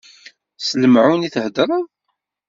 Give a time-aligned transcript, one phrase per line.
[0.65, 1.83] S lemεun i theddreḍ?